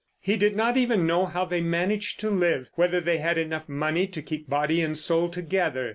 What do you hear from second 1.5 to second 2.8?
managed to live,